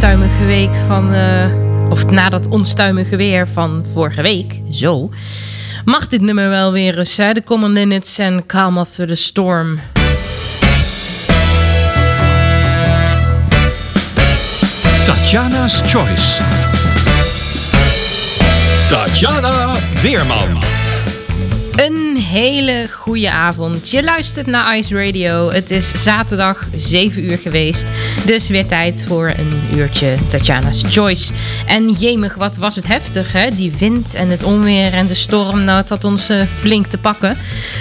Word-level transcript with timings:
Onstuimige 0.00 0.44
week 0.44 0.74
van. 0.86 1.12
eh, 1.12 1.90
of 1.90 2.10
na 2.10 2.28
dat 2.28 2.48
onstuimige 2.48 3.16
weer 3.16 3.48
van 3.48 3.84
vorige 3.92 4.22
week, 4.22 4.60
zo. 4.70 5.10
Mag 5.84 6.06
dit 6.06 6.20
nummer 6.20 6.48
wel 6.48 6.72
weer 6.72 6.98
eens? 6.98 7.16
De 7.16 7.42
Common 7.44 7.72
Linnets 7.72 8.18
en 8.18 8.46
Calm 8.46 8.78
After 8.78 9.06
the 9.06 9.14
Storm. 9.14 9.80
Tatjana's 15.04 15.82
Choice. 15.86 16.42
Tatjana 18.88 19.76
Weerman. 20.02 20.79
Een 21.80 22.16
hele 22.16 22.88
goede 22.92 23.30
avond. 23.30 23.90
Je 23.90 24.02
luistert 24.02 24.46
naar 24.46 24.78
Ice 24.78 25.04
Radio. 25.04 25.50
Het 25.50 25.70
is 25.70 26.02
zaterdag 26.02 26.66
7 26.76 27.24
uur 27.24 27.38
geweest. 27.38 27.90
Dus 28.26 28.48
weer 28.48 28.66
tijd 28.66 29.04
voor 29.06 29.32
een 29.36 29.78
uurtje 29.78 30.16
Tatjana's 30.30 30.84
Choice. 30.88 31.32
En 31.66 31.90
jemig, 31.90 32.34
wat 32.34 32.56
was 32.56 32.76
het 32.76 32.86
heftig, 32.86 33.32
hè? 33.32 33.50
Die 33.50 33.72
wind 33.78 34.14
en 34.14 34.28
het 34.28 34.42
onweer 34.42 34.92
en 34.92 35.06
de 35.06 35.14
storm. 35.14 35.64
Nou, 35.64 35.78
het 35.78 35.88
had 35.88 36.04
ons 36.04 36.28
eh, 36.28 36.46
flink 36.58 36.86
te 36.86 36.98
pakken. 36.98 37.36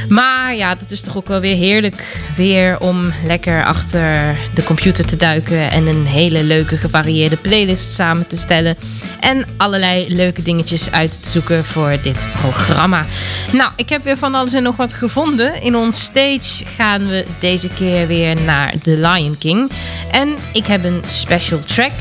Maar 0.09 0.55
ja, 0.55 0.75
dat 0.75 0.91
is 0.91 1.01
toch 1.01 1.17
ook 1.17 1.27
wel 1.27 1.39
weer 1.39 1.55
heerlijk 1.55 2.23
weer 2.35 2.79
om 2.79 3.13
lekker 3.25 3.65
achter 3.65 4.37
de 4.53 4.63
computer 4.63 5.05
te 5.05 5.17
duiken. 5.17 5.71
En 5.71 5.87
een 5.87 6.05
hele 6.05 6.43
leuke 6.43 6.77
gevarieerde 6.77 7.37
playlist 7.37 7.93
samen 7.93 8.27
te 8.27 8.37
stellen. 8.37 8.75
En 9.19 9.45
allerlei 9.57 10.15
leuke 10.15 10.41
dingetjes 10.41 10.91
uit 10.91 11.23
te 11.23 11.29
zoeken 11.29 11.65
voor 11.65 11.97
dit 12.01 12.27
programma. 12.41 13.05
Nou, 13.51 13.71
ik 13.75 13.89
heb 13.89 14.03
weer 14.03 14.17
van 14.17 14.35
alles 14.35 14.53
en 14.53 14.63
nog 14.63 14.75
wat 14.75 14.93
gevonden. 14.93 15.61
In 15.61 15.75
ons 15.75 16.01
stage 16.01 16.65
gaan 16.75 17.07
we 17.07 17.25
deze 17.39 17.69
keer 17.69 18.07
weer 18.07 18.41
naar 18.41 18.73
The 18.83 18.97
Lion 18.97 19.37
King. 19.37 19.71
En 20.11 20.35
ik 20.53 20.65
heb 20.65 20.83
een 20.83 21.01
special 21.05 21.59
track. 21.59 21.91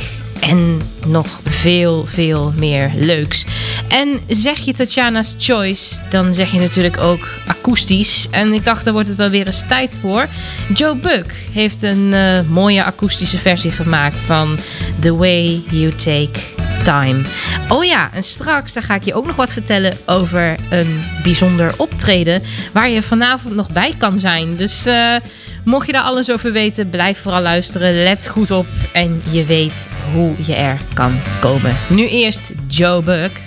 en 0.41 0.81
nog 1.07 1.41
veel, 1.45 2.07
veel 2.07 2.53
meer 2.57 2.91
leuks. 2.95 3.45
En 3.89 4.21
zeg 4.27 4.59
je 4.59 4.73
Tatjana's 4.73 5.35
Choice, 5.39 5.99
dan 6.09 6.35
zeg 6.35 6.53
je 6.53 6.61
natuurlijk 6.61 6.99
ook 6.99 7.29
akoestisch. 7.47 8.29
En 8.31 8.53
ik 8.53 8.65
dacht, 8.65 8.85
daar 8.85 8.93
wordt 8.93 9.09
het 9.09 9.17
wel 9.17 9.31
weer 9.31 9.47
eens 9.47 9.65
tijd 9.69 9.99
voor. 10.01 10.27
Joe 10.75 10.97
Buck 10.97 11.35
heeft 11.53 11.83
een 11.83 12.13
eh, 12.13 12.41
mooie 12.49 12.85
akoestische 12.85 13.39
versie 13.39 13.71
gemaakt 13.71 14.21
van 14.21 14.59
The 15.01 15.17
Way 15.17 15.63
You 15.71 15.91
Take 15.95 16.58
Time. 16.89 17.23
Oh 17.69 17.85
ja, 17.85 18.11
en 18.13 18.23
straks 18.23 18.73
daar 18.73 18.83
ga 18.83 18.95
ik 18.95 19.05
je 19.05 19.15
ook 19.15 19.27
nog 19.27 19.37
wat 19.37 19.53
vertellen 19.53 19.97
over 20.07 20.57
een 20.71 21.05
bijzonder 21.23 21.73
optreden 21.77 22.43
waar 22.73 22.89
je 22.89 23.03
vanavond 23.03 23.55
nog 23.55 23.71
bij 23.71 23.95
kan 23.99 24.19
zijn. 24.19 24.57
Dus 24.57 24.87
eh, 24.87 25.17
mocht 25.65 25.87
je 25.87 25.93
daar 25.93 26.03
alles 26.03 26.31
over 26.31 26.53
weten, 26.53 26.91
blijf 26.91 27.19
vooral 27.19 27.43
luisteren. 27.43 28.03
Let 28.03 28.29
goed 28.29 28.51
op 28.51 28.67
en 28.93 29.23
je 29.31 29.45
weet 29.45 29.89
hoe 30.13 30.35
je 30.47 30.55
er 30.55 30.81
kan 30.95 31.21
komen. 31.41 31.77
Nu 31.89 32.09
eerst 32.09 32.53
Joe 32.69 33.03
Buck. 33.03 33.41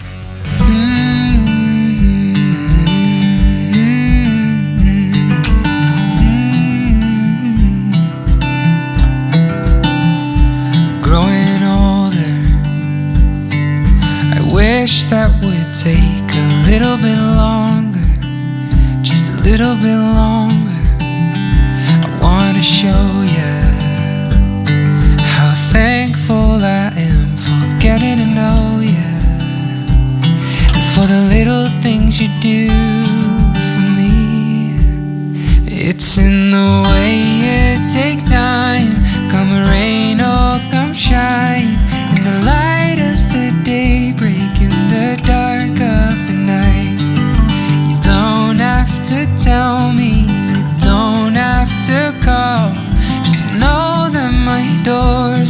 growing 0.57 1.10
that 15.11 15.29
would 15.43 15.73
take 15.75 16.31
a 16.31 16.47
little 16.71 16.95
bit 16.95 17.19
longer, 17.35 17.99
just 19.03 19.27
a 19.33 19.43
little 19.43 19.75
bit 19.75 19.99
longer. 19.99 20.81
I 21.03 22.07
want 22.23 22.55
to 22.55 22.63
show 22.63 23.03
you 23.35 23.51
how 25.19 25.51
thankful 25.73 26.63
I 26.63 26.93
am 26.95 27.35
for 27.35 27.59
getting 27.81 28.23
to 28.23 28.27
know 28.39 28.79
you 28.79 29.11
and 30.71 30.85
for 30.95 31.05
the 31.05 31.21
little 31.35 31.67
things 31.83 32.21
you 32.21 32.29
do 32.39 32.69
for 33.67 33.83
me. 33.99 34.79
It's 35.67 36.17
in 36.17 36.51
the 36.51 36.87
way 36.87 37.11
you 37.43 37.59
take 37.91 38.23
time, 38.25 39.03
come 39.29 39.51
rain 39.67 40.21
or 40.21 40.55
come 40.71 40.93
shine, 40.93 41.75
in 42.15 42.23
the 42.23 42.37
light 42.47 42.99
of 43.11 43.17
the 43.33 43.51
day, 43.65 44.13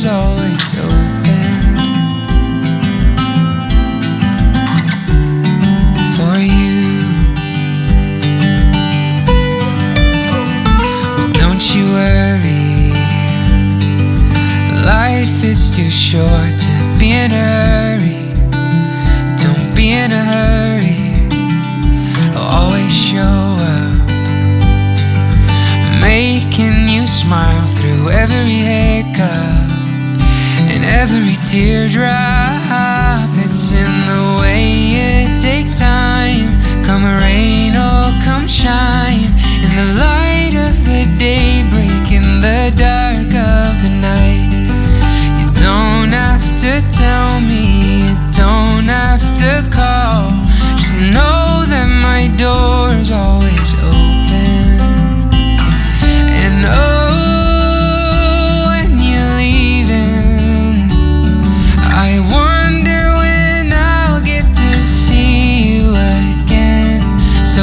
door's 0.01 0.13
always 0.13 0.77
open 0.80 1.75
for 6.15 6.39
you. 6.39 7.01
Don't 11.33 11.75
you 11.75 11.86
worry. 11.94 12.92
Life 14.86 15.44
is 15.44 15.75
too 15.75 15.92
short 15.92 16.53
to 16.59 16.98
be 17.00 17.12
in 17.12 17.31
a 17.31 17.36
hurry. 17.36 18.30
Don't 19.38 19.75
be 19.75 19.92
in 19.92 20.12
a 20.12 20.24
hurry. 20.24 21.01
I'll 22.36 22.63
always 22.63 22.94
show 22.94 23.57
up, 23.59 24.07
making 26.00 26.88
you 26.89 27.06
smile 27.06 27.68
through 27.68 28.09
every 28.09 28.50
hiccup 28.50 29.00
and 30.81 30.89
every 30.89 31.35
teardrop. 31.45 33.29
It's 33.37 33.71
in 33.71 33.91
the 34.09 34.39
way 34.41 34.65
you 34.95 35.37
take 35.37 35.69
time. 35.77 36.57
Come 36.85 37.03
rain 37.03 37.75
or 37.75 38.11
come 38.23 38.47
shine. 38.47 39.31
In 39.63 39.71
the 39.75 39.89
light 39.99 40.55
of 40.67 40.75
the 40.85 41.05
day, 41.17 41.63
break 41.69 42.11
in 42.11 42.41
the 42.41 42.73
dark 42.75 43.29
of 43.33 43.71
the 43.83 43.93
night. 44.01 44.49
You 45.39 45.47
don't 45.59 46.09
have 46.09 46.45
to 46.61 46.81
tell 46.91 47.41
me, 47.41 48.07
you 48.07 48.15
don't 48.33 48.85
have 48.85 49.21
to 49.41 49.63
call. 49.69 50.29
Just 50.77 50.95
know 50.95 51.63
that 51.67 51.87
my 51.87 52.27
door's 52.37 53.11
always 53.11 53.73
open. 53.85 55.29
And 56.43 56.65
oh, 56.65 57.00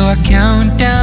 So 0.08 0.12
I 0.12 0.97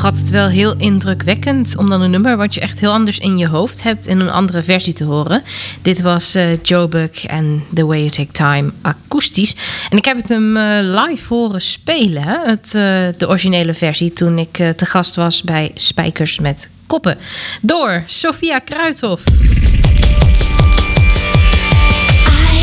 toch 0.00 0.10
altijd 0.10 0.30
wel 0.30 0.48
heel 0.48 0.74
indrukwekkend 0.76 1.76
om 1.76 1.88
dan 1.90 2.00
een 2.00 2.10
nummer 2.10 2.36
wat 2.36 2.54
je 2.54 2.60
echt 2.60 2.80
heel 2.80 2.92
anders 2.92 3.18
in 3.18 3.38
je 3.38 3.48
hoofd 3.48 3.82
hebt 3.82 4.06
in 4.06 4.20
een 4.20 4.30
andere 4.30 4.62
versie 4.62 4.92
te 4.92 5.04
horen. 5.04 5.42
Dit 5.82 6.00
was 6.00 6.34
eh, 6.34 6.62
Joe 6.62 6.88
Buck 6.88 7.16
en 7.26 7.64
The 7.74 7.86
Way 7.86 7.98
You 7.98 8.10
Take 8.10 8.32
Time 8.32 8.72
akoestisch. 8.82 9.54
En 9.90 9.96
ik 9.96 10.04
heb 10.04 10.16
het 10.16 10.28
hem 10.28 10.56
eh, 10.56 10.78
live 10.80 11.34
horen 11.34 11.60
spelen, 11.60 12.22
hè? 12.22 12.38
Het, 12.44 12.66
eh, 12.66 13.18
de 13.18 13.28
originele 13.28 13.74
versie, 13.74 14.12
toen 14.12 14.38
ik 14.38 14.58
eh, 14.58 14.68
te 14.68 14.86
gast 14.86 15.16
was 15.16 15.42
bij 15.42 15.70
Spijkers 15.74 16.38
met 16.38 16.68
Koppen. 16.86 17.18
Door 17.62 18.02
Sophia 18.06 18.58
Kruithof. 18.58 19.24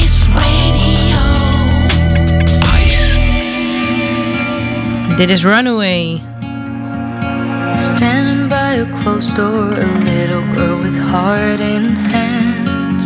Ice 0.02 0.26
Radio. 0.34 1.18
Ice. 2.86 3.20
Dit 5.16 5.30
is 5.30 5.44
Runaway. 5.44 6.36
Standing 7.96 8.50
by 8.50 8.74
a 8.74 8.86
closed 8.92 9.38
door, 9.38 9.72
a 9.72 9.88
little 10.04 10.46
girl 10.54 10.78
with 10.82 11.00
heart 11.00 11.62
in 11.62 11.96
hand. 12.12 13.02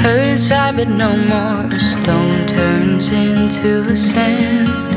Hurt 0.00 0.28
inside, 0.30 0.76
but 0.76 0.88
no 0.88 1.14
more. 1.14 1.70
A 1.74 1.78
stone 1.78 2.46
turns 2.46 3.12
into 3.12 3.82
a 3.82 3.94
sand. 3.94 4.91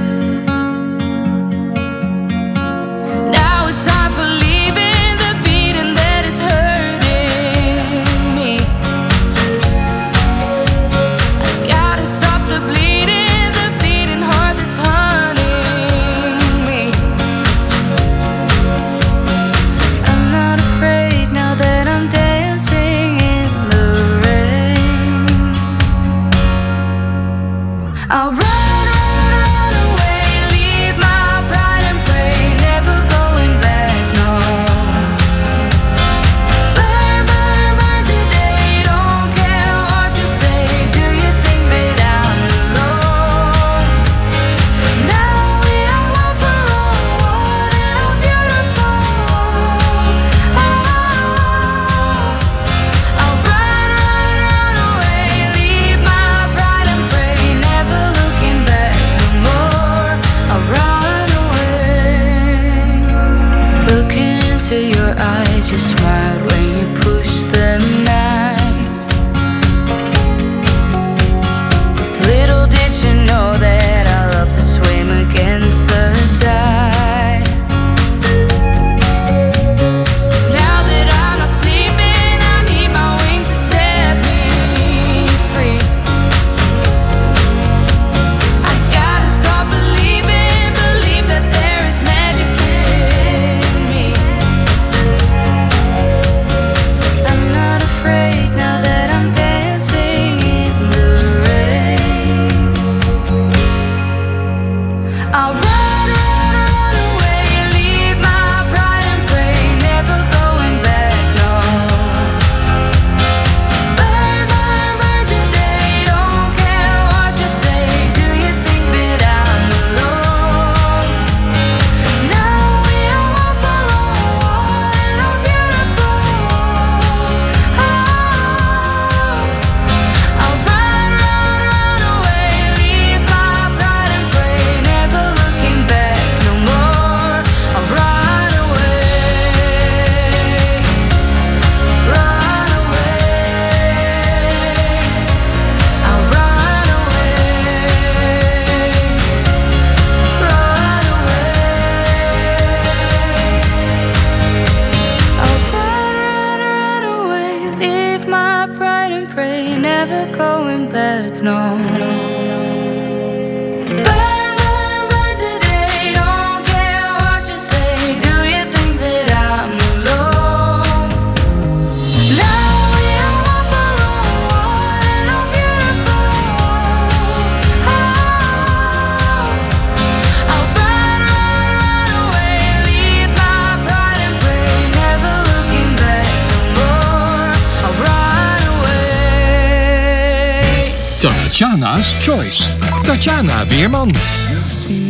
Weerman. 193.75 194.15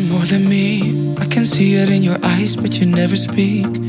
more 0.09 0.25
than 0.25 0.49
me. 0.49 1.13
I 1.19 1.25
can 1.25 1.45
see 1.45 1.75
it 1.75 1.91
in 1.91 2.01
your 2.01 2.17
eyes, 2.23 2.55
but 2.57 2.79
you 2.79 2.87
never 2.87 3.15
speak. 3.15 3.84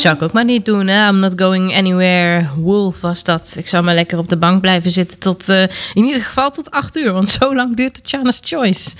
Zou 0.00 0.14
ik 0.14 0.22
ook 0.22 0.32
maar 0.32 0.44
niet 0.44 0.64
doen? 0.64 0.88
I'm 0.88 1.18
not 1.18 1.32
going 1.36 1.76
anywhere. 1.76 2.48
Wolf 2.56 3.00
was 3.00 3.24
dat. 3.24 3.54
Ik 3.58 3.66
zou 3.66 3.84
maar 3.84 3.94
lekker 3.94 4.18
op 4.18 4.28
de 4.28 4.36
bank 4.36 4.60
blijven 4.60 4.90
zitten 4.90 5.18
tot, 5.18 5.48
eh, 5.48 5.62
in 5.94 6.04
ieder 6.04 6.22
geval 6.22 6.50
tot 6.50 6.70
8 6.70 6.96
uur. 6.96 7.12
Want 7.12 7.28
zo 7.28 7.54
lang 7.54 7.76
duurt 7.76 7.94
Tatjana's 7.94 8.40
Choice. 8.42 8.90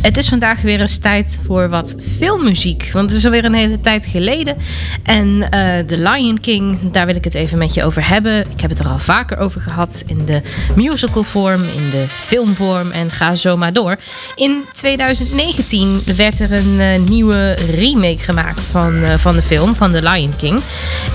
Het 0.00 0.16
is 0.16 0.28
vandaag 0.28 0.62
weer 0.62 0.80
eens 0.80 0.98
tijd 0.98 1.40
voor 1.46 1.68
wat 1.68 1.94
filmmuziek. 2.16 2.90
Want 2.92 3.10
het 3.10 3.18
is 3.18 3.24
alweer 3.24 3.44
een 3.44 3.54
hele 3.54 3.80
tijd 3.80 4.06
geleden. 4.06 4.56
En 5.02 5.50
eh 5.50 5.78
The 5.86 5.96
Lion 5.96 6.40
King, 6.40 6.78
daar 6.92 7.06
wil 7.06 7.14
ik 7.14 7.24
het 7.24 7.34
even 7.34 7.58
met 7.58 7.74
je 7.74 7.84
over 7.84 8.08
hebben. 8.08 8.40
Ik 8.50 8.60
heb 8.60 8.70
het 8.70 8.78
er 8.78 8.88
al 8.88 8.98
vaker 8.98 9.38
over 9.38 9.60
gehad. 9.60 10.02
In 10.06 10.24
de 10.24 10.42
musical 10.76 11.22
vorm, 11.22 11.62
in 11.62 11.90
de 11.90 12.04
filmvorm 12.08 12.90
en 12.90 13.10
ga 13.10 13.34
zo 13.34 13.56
maar 13.56 13.72
door. 13.72 13.96
In 14.34 14.64
2019 14.72 16.02
werd 16.16 16.40
er 16.40 16.52
een 16.52 16.80
eh, 16.80 17.00
nieuwe 17.00 17.52
remake 17.52 18.18
gemaakt 18.18 18.66
van, 18.66 19.02
eh, 19.02 19.14
van 19.14 19.34
de 19.34 19.42
film, 19.42 19.74
van 19.74 19.92
The 19.92 20.02
Lion 20.02 20.36
King. 20.36 20.60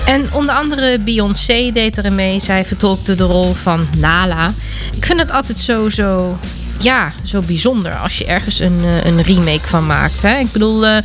En 0.04 0.32
onder 0.32 0.54
andere 0.54 0.98
Beyoncé 0.98 1.70
deed 1.72 1.96
er 1.96 2.12
mee. 2.12 2.40
Zij 2.40 2.64
vertolkte 2.64 3.14
de 3.14 3.24
rol 3.24 3.52
van 3.52 3.88
Nala. 3.98 4.52
Ik 4.96 5.06
vind 5.06 5.20
het 5.20 5.30
altijd 5.32 5.58
zo, 5.58 5.88
zo 5.88 6.38
ja, 6.78 7.12
zo 7.22 7.40
bijzonder 7.40 7.94
als 7.96 8.18
je 8.18 8.24
ergens 8.24 8.60
een, 8.60 8.80
eh, 8.84 9.04
een 9.04 9.22
remake 9.22 9.66
van 9.66 9.86
maakt. 9.86 10.22
Hè? 10.22 10.38
Ik 10.38 10.52
bedoel, 10.52 10.86
eh, 10.86 10.96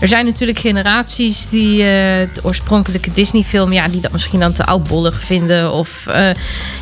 er 0.00 0.08
zijn 0.08 0.24
natuurlijk 0.24 0.58
generaties 0.58 1.48
die 1.48 1.78
eh, 1.82 1.86
de 2.34 2.40
oorspronkelijke 2.42 3.12
Disney-film, 3.12 3.72
ja, 3.72 3.88
die 3.88 4.00
dat 4.00 4.12
misschien 4.12 4.40
dan 4.40 4.52
te 4.52 4.64
oudbollig 4.64 5.22
vinden. 5.22 5.72
Of 5.72 6.02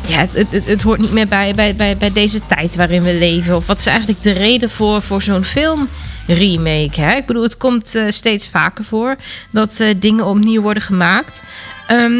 ja, 0.07 0.19
het, 0.19 0.33
het, 0.35 0.61
het- 0.65 0.81
hoort 0.81 0.99
niet 0.99 1.11
meer 1.11 1.27
bij, 1.27 1.53
bij, 1.55 1.75
bij, 1.75 1.97
bij 1.97 2.11
deze 2.13 2.39
tijd 2.47 2.75
waarin 2.75 3.03
we 3.03 3.13
leven. 3.13 3.55
Of 3.55 3.67
wat 3.67 3.79
is 3.79 3.85
eigenlijk 3.85 4.23
de 4.23 4.31
reden 4.31 4.69
voor, 4.69 5.01
voor 5.01 5.21
zo'n 5.21 5.43
film? 5.43 5.89
Remake. 6.27 7.01
Hè? 7.01 7.15
Ik 7.15 7.25
bedoel, 7.25 7.43
het 7.43 7.57
komt 7.57 7.95
steeds 8.09 8.47
vaker 8.47 8.83
voor 8.83 9.15
dat 9.51 9.81
dingen 9.97 10.25
opnieuw 10.25 10.61
worden 10.61 10.83
gemaakt. 10.83 11.43
Ehm, 11.87 12.13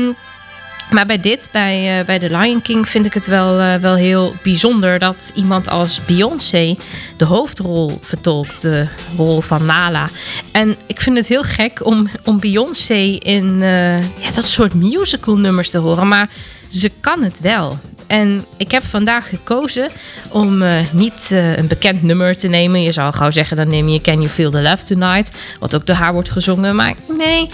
maar 0.89 1.05
bij 1.05 1.19
dit, 1.19 1.49
bij, 1.51 1.99
eh, 1.99 2.05
bij 2.05 2.19
The 2.19 2.37
Lion 2.37 2.61
King, 2.61 2.89
vind 2.89 3.05
ik 3.05 3.13
het 3.13 3.27
wel, 3.27 3.59
eh, 3.59 3.75
wel 3.75 3.95
heel 3.95 4.35
bijzonder 4.43 4.99
dat 4.99 5.31
iemand 5.35 5.69
als 5.69 6.05
Beyoncé 6.05 6.75
de 7.17 7.25
hoofdrol 7.25 7.99
vertolkt, 8.01 8.61
de 8.61 8.87
rol 9.17 9.41
van 9.41 9.65
Nala. 9.65 10.09
En 10.51 10.75
ik 10.85 11.01
vind 11.01 11.17
het 11.17 11.27
heel 11.27 11.43
gek 11.43 11.85
om, 11.85 12.09
om 12.23 12.39
Beyoncé 12.39 13.17
in 13.19 13.61
eh, 13.61 14.01
ja, 14.01 14.31
dat 14.35 14.47
soort 14.47 14.73
musical 14.73 15.37
nummers 15.37 15.69
te 15.69 15.77
horen, 15.77 16.07
maar 16.07 16.29
ze 16.67 16.91
kan 16.99 17.23
het 17.23 17.39
wel. 17.39 17.79
En 18.07 18.45
ik 18.57 18.71
heb 18.71 18.83
vandaag 18.83 19.29
gekozen 19.29 19.89
om 20.29 20.61
eh, 20.61 20.79
niet 20.91 21.29
eh, 21.31 21.57
een 21.57 21.67
bekend 21.67 22.03
nummer 22.03 22.37
te 22.37 22.47
nemen. 22.47 22.81
Je 22.81 22.91
zou 22.91 23.13
gauw 23.13 23.31
zeggen, 23.31 23.57
dan 23.57 23.67
neem 23.67 23.87
je 23.87 24.01
Can 24.01 24.17
You 24.17 24.29
Feel 24.29 24.51
the 24.51 24.61
Love 24.61 24.83
Tonight. 24.83 25.31
Wat 25.59 25.75
ook 25.75 25.85
door 25.85 25.95
haar 25.95 26.13
wordt 26.13 26.31
gezongen. 26.31 26.75
Maar 26.75 26.95
nee, 27.17 27.49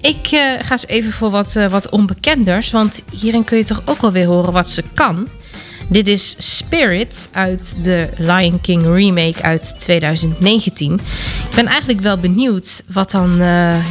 ik 0.00 0.26
eh, 0.26 0.40
ga 0.62 0.70
eens 0.70 0.86
even 0.86 1.12
voor 1.12 1.30
wat, 1.30 1.52
wat 1.70 1.88
onbekenders. 1.88 2.70
Want 2.70 3.02
hierin 3.10 3.44
kun 3.44 3.58
je 3.58 3.64
toch 3.64 3.82
ook 3.84 4.00
wel 4.00 4.12
weer 4.12 4.26
horen 4.26 4.52
wat 4.52 4.68
ze 4.68 4.82
kan. 4.94 5.28
Dit 5.90 6.08
is 6.08 6.34
Spirit 6.38 7.28
uit 7.32 7.76
de 7.82 8.08
Lion 8.16 8.60
King 8.60 8.84
remake 8.84 9.42
uit 9.42 9.74
2019. 9.78 10.94
Ik 11.48 11.54
ben 11.54 11.66
eigenlijk 11.66 12.00
wel 12.00 12.18
benieuwd 12.18 12.82
wat 12.92 13.10
dan 13.10 13.36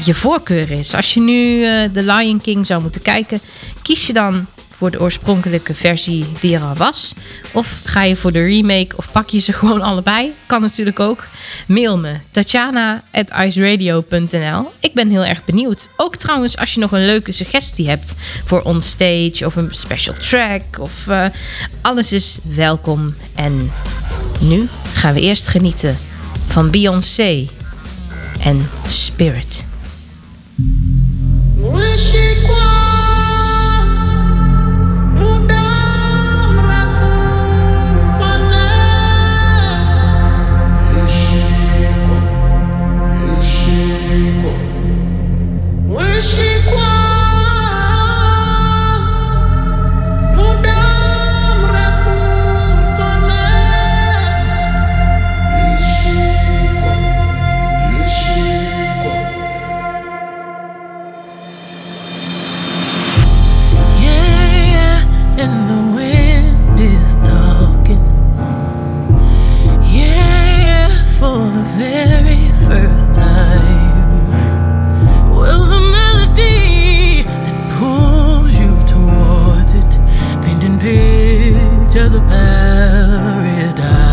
je 0.03 0.13
voorkeur 0.13 0.71
is. 0.71 0.93
Als 0.93 1.13
je 1.13 1.19
nu 1.19 1.61
de 1.91 2.03
Lion 2.03 2.41
King 2.41 2.65
zou 2.65 2.81
moeten 2.81 3.01
kijken, 3.01 3.39
kies 3.81 4.07
je 4.07 4.13
dan 4.13 4.47
voor 4.77 4.91
de 4.91 4.99
oorspronkelijke 4.99 5.73
versie 5.73 6.25
die 6.39 6.55
er 6.55 6.61
al 6.61 6.75
was? 6.75 7.13
Of 7.51 7.81
ga 7.83 8.03
je 8.03 8.15
voor 8.15 8.31
de 8.31 8.43
remake 8.43 8.97
of 8.97 9.11
pak 9.11 9.29
je 9.29 9.39
ze 9.39 9.53
gewoon 9.59 9.81
allebei? 9.81 10.33
Kan 10.45 10.61
natuurlijk 10.61 10.99
ook. 10.99 11.27
Mail 11.67 11.97
me 11.97 12.17
tatjana.iceradio.nl 12.31 14.71
Ik 14.79 14.93
ben 14.93 15.09
heel 15.09 15.25
erg 15.25 15.45
benieuwd. 15.45 15.89
Ook 15.95 16.15
trouwens 16.15 16.57
als 16.57 16.73
je 16.73 16.79
nog 16.79 16.91
een 16.91 17.05
leuke 17.05 17.31
suggestie 17.31 17.89
hebt 17.89 18.15
voor 18.43 18.61
onstage 18.61 19.45
of 19.45 19.55
een 19.55 19.73
special 19.73 20.15
track. 20.15 20.79
Of 20.79 21.07
eh, 21.07 21.25
alles 21.81 22.11
is 22.11 22.39
welkom. 22.43 23.15
En 23.35 23.71
nu 24.39 24.67
gaan 24.93 25.13
we 25.13 25.19
eerst 25.19 25.47
genieten 25.47 25.97
van 26.47 26.69
Beyoncé 26.69 27.47
en 28.39 28.69
Spirit. 28.87 29.65
For 71.19 71.39
the 71.39 71.63
very 71.77 72.47
first 72.67 73.15
time. 73.15 73.86
Pictures 81.97 82.13
of 82.13 82.27
paradise. 82.27 84.06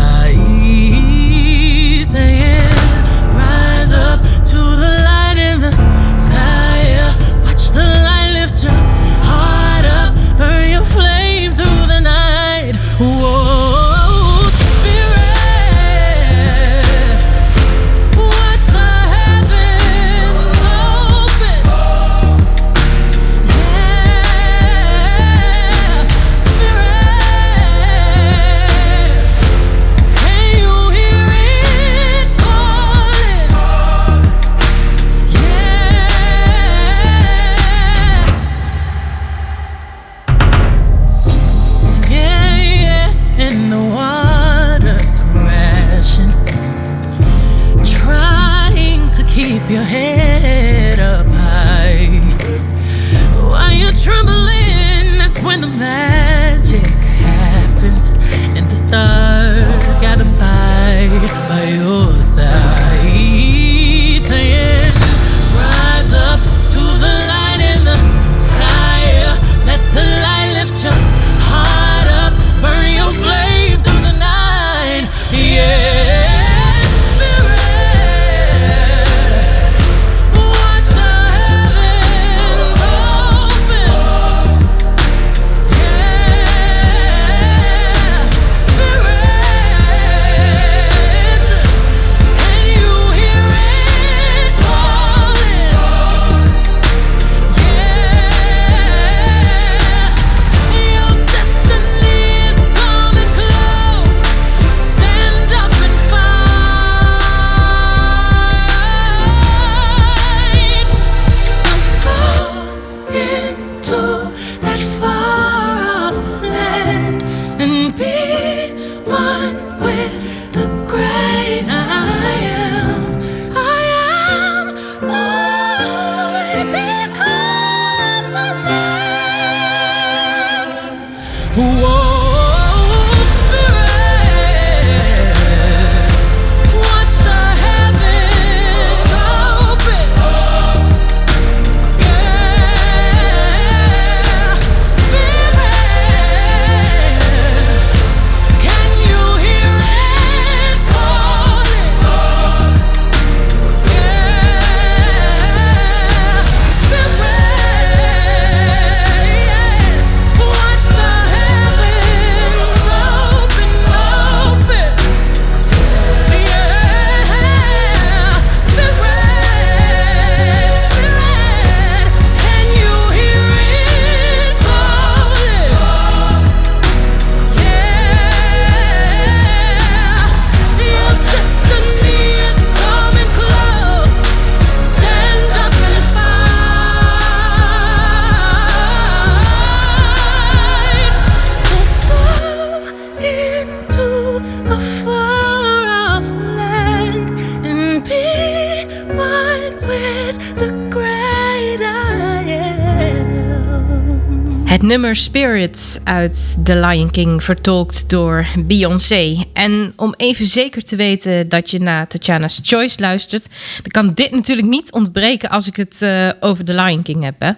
Spirit 205.25 206.01
uit 206.03 206.57
The 206.63 206.75
Lion 206.75 207.11
King, 207.11 207.43
vertolkt 207.43 208.09
door 208.09 208.45
Beyoncé. 208.59 209.45
En 209.53 209.93
om 209.95 210.13
even 210.17 210.45
zeker 210.45 210.83
te 210.83 210.95
weten 210.95 211.49
dat 211.49 211.71
je 211.71 211.79
naar 211.79 212.07
Tatjana's 212.07 212.59
Choice 212.63 212.99
luistert, 212.99 213.47
dan 213.81 213.91
kan 213.91 214.13
dit 214.13 214.31
natuurlijk 214.31 214.67
niet 214.67 214.91
ontbreken 214.91 215.49
als 215.49 215.67
ik 215.67 215.75
het 215.75 216.01
eh, 216.01 216.29
over 216.39 216.65
The 216.65 216.73
Lion 216.73 217.03
King 217.03 217.23
heb. 217.23 217.35
Hè? 217.39 217.51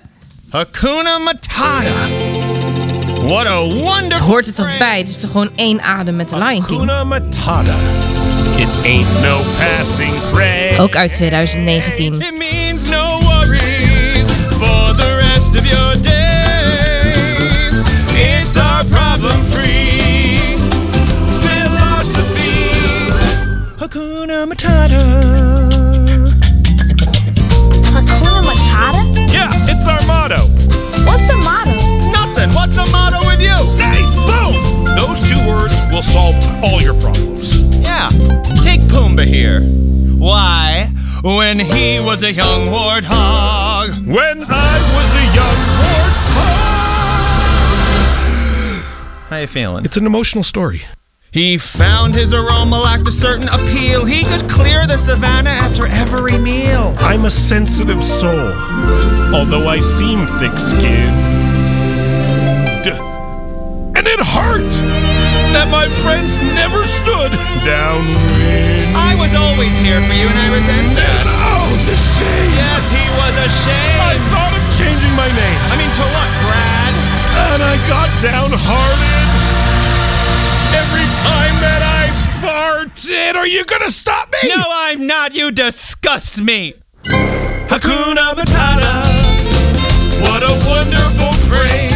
Hakuna 0.50 1.18
Matata. 1.18 2.08
What 3.22 3.46
a 3.46 3.64
Het 3.64 3.78
wonderful 3.80 4.28
hoort 4.28 4.48
er 4.48 4.54
toch 4.54 4.78
bij? 4.78 4.98
Het 4.98 5.08
is 5.08 5.20
toch 5.20 5.32
gewoon 5.32 5.52
één 5.56 5.82
adem 5.82 6.16
met 6.16 6.28
The 6.28 6.38
Lion 6.38 6.66
King? 6.66 6.80
Hakuna 6.80 7.04
Matata. 7.04 7.76
It 8.58 8.70
ain't 8.84 9.22
no 9.22 9.42
passing. 9.58 10.14
Ook 10.80 10.96
uit 10.96 11.14
2019. 11.14 12.14
It 12.14 12.38
means 12.38 12.90
no 12.90 13.07
problem 19.18 19.44
free 19.46 20.56
philosophy. 21.42 22.70
Hakuna 23.78 24.46
Matata. 24.46 25.04
Hakuna 27.94 28.42
Matata? 28.44 29.34
Yeah, 29.34 29.50
it's 29.72 29.88
our 29.88 30.06
motto. 30.06 30.48
What's 31.06 31.30
a 31.30 31.38
motto? 31.38 31.72
Nothing. 32.12 32.54
What's 32.54 32.76
the 32.76 32.88
motto 32.92 33.20
with 33.26 33.42
you? 33.42 33.58
Nice. 33.78 34.24
Boom. 34.26 34.84
Those 34.96 35.20
two 35.28 35.40
words 35.48 35.74
will 35.92 36.04
solve 36.04 36.36
all 36.64 36.82
your 36.82 37.00
problems. 37.00 37.56
Yeah. 37.82 38.10
Take 38.64 38.82
Pumbaa 38.82 39.26
here. 39.26 39.62
Why? 40.18 40.92
When 41.24 41.60
he 41.60 42.00
was 42.00 42.24
a 42.24 42.32
young 42.32 42.68
warthog. 42.68 44.06
When 44.06 44.44
I 44.48 44.76
was 44.96 45.10
a 45.16 45.26
young 45.34 45.57
How 49.30 49.44
you 49.44 49.48
feeling? 49.48 49.84
It's 49.84 49.98
an 49.98 50.06
emotional 50.06 50.42
story. 50.42 50.84
He 51.34 51.58
found 51.58 52.16
his 52.16 52.34
aroma 52.34 52.80
lacked 52.80 53.10
a 53.10 53.12
certain 53.12 53.50
appeal. 53.50 54.06
He 54.06 54.24
could 54.24 54.50
clear 54.50 54.88
the 54.88 54.96
savannah 54.96 55.50
after 55.50 55.86
every 55.86 56.38
meal. 56.40 56.96
I'm 57.00 57.26
a 57.26 57.30
sensitive 57.30 58.02
soul, 58.06 58.56
although 59.36 59.68
I 59.68 59.82
seem 59.82 60.26
thick-skinned. 60.40 61.36
And 63.98 64.08
it 64.08 64.22
hurt 64.24 64.72
that 65.52 65.68
my 65.68 65.90
friends 66.06 66.40
never 66.40 66.88
stood 66.88 67.36
downwind. 67.68 68.96
I 68.96 69.12
was 69.20 69.36
always 69.36 69.76
here 69.76 70.00
for 70.08 70.16
you, 70.16 70.24
and 70.24 70.40
I 70.40 70.48
resent 70.56 70.96
that. 70.96 71.26
Oh, 71.28 71.68
the 71.84 71.98
shame! 72.00 72.56
Yes, 72.56 72.84
he 72.96 73.04
was 73.20 73.36
ashamed. 73.44 74.00
I 74.08 74.16
thought 74.32 74.54
of 74.56 74.64
changing 74.80 75.14
my 75.20 75.28
name, 75.28 75.60
I 75.68 75.76
mean, 75.76 75.92
to 76.00 76.06
what, 76.16 76.30
Brad? 76.48 76.77
And 77.38 77.62
I 77.64 77.76
got 77.88 78.10
downhearted 78.22 79.28
every 80.82 81.08
time 81.24 81.56
that 81.62 81.82
I 81.84 82.04
farted. 82.42 83.36
Are 83.36 83.48
you 83.48 83.66
gonna 83.66 83.90
stop 83.90 84.32
me? 84.32 84.50
No, 84.50 84.64
I'm 84.66 85.08
not. 85.08 85.36
You 85.36 85.52
disgust 85.52 86.42
me. 86.42 86.74
Hakuna 87.72 88.34
Matata. 88.38 88.96
What 90.22 90.44
a 90.44 90.54
wonderful 90.68 91.34
phrase. 91.48 91.87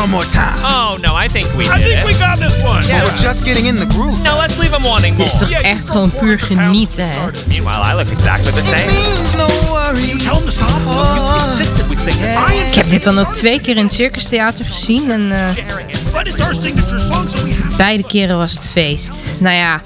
One 0.00 0.08
more 0.10 0.24
time. 0.26 0.56
Oh 0.64 0.96
no, 1.00 1.14
I 1.24 1.28
think 1.28 1.46
we 1.56 1.64
I 1.64 1.78
did 1.78 1.84
think 1.86 1.98
it. 2.00 2.06
we 2.06 2.12
got 2.18 2.38
this 2.38 2.62
one. 2.62 2.82
yeah, 2.86 3.04
we're 3.04 3.22
just 3.22 3.44
getting 3.44 3.66
in 3.66 3.76
the 3.76 3.86
groove. 3.86 4.22
No, 4.22 4.36
let's 4.38 4.56
leave 4.58 4.70
them 4.70 4.82
wanting 4.82 5.16
Het 5.16 5.26
is 5.26 5.32
more. 5.40 5.46
toch 5.52 5.62
echt 5.62 5.90
gewoon 5.90 6.10
puur 6.10 6.38
genieten, 6.38 7.08
hè? 7.08 7.18
Meanwhile, 7.48 7.92
I 7.92 7.94
look 7.96 8.10
exactly 8.10 8.52
the 8.52 8.58
It 8.58 8.64
same. 8.66 8.86
means 8.92 9.34
no 9.36 9.46
worries. 9.70 10.22
Tell 10.22 10.34
them 10.34 10.44
to 10.44 10.50
stop. 10.50 10.68
You 10.84 11.50
insisted 11.50 11.88
we 11.88 11.96
sing 11.96 12.16
this. 12.20 12.68
Ik 12.68 12.74
heb 12.74 12.90
dit 12.90 13.04
dan 13.04 13.18
ook 13.18 13.34
twee 13.34 13.60
keer 13.60 13.76
in 13.76 13.84
het 13.84 13.92
Circus 13.92 14.24
Theater 14.24 14.64
gezien 14.64 15.10
en 15.10 15.30
eh, 15.32 15.38
have 16.12 17.76
beide 17.76 18.02
keren 18.06 18.36
was 18.38 18.52
het 18.52 18.66
feest. 18.66 19.14
Nou 19.40 19.56
ja, 19.56 19.80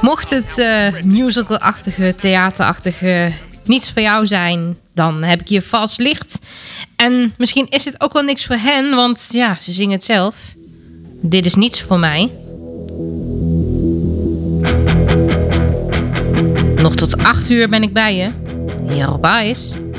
mocht 0.00 0.30
het 0.30 0.58
eh, 0.58 1.02
musical-achtige, 1.02 2.14
theaterachtige 2.16 3.32
niets 3.64 3.90
voor 3.92 4.02
jou 4.02 4.26
zijn, 4.26 4.76
dan 4.94 5.22
heb 5.22 5.40
ik 5.40 5.48
hier 5.48 5.62
vals 5.62 5.96
licht. 5.96 6.38
En 7.00 7.34
misschien 7.38 7.66
is 7.68 7.84
het 7.84 8.00
ook 8.00 8.12
wel 8.12 8.22
niks 8.22 8.46
voor 8.46 8.56
hen, 8.56 8.94
want 8.94 9.28
ja, 9.30 9.56
ze 9.60 9.72
zingen 9.72 9.92
het 9.92 10.04
zelf. 10.04 10.54
Dit 11.20 11.44
is 11.44 11.54
niets 11.54 11.82
voor 11.82 11.98
mij. 11.98 12.32
Nog 16.76 16.94
tot 16.94 17.16
8 17.16 17.50
uur 17.50 17.68
ben 17.68 17.82
ik 17.82 17.92
bij 17.92 18.16
je. 18.16 18.32
Hier. 18.88 19.89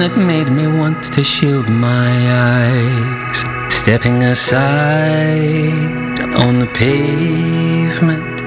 That 0.00 0.16
made 0.16 0.50
me 0.50 0.66
want 0.66 1.04
to 1.04 1.22
shield 1.22 1.68
my 1.68 2.12
eyes. 2.56 3.38
Stepping 3.74 4.22
aside 4.22 6.20
on 6.34 6.58
the 6.58 6.66
pavement, 6.66 8.38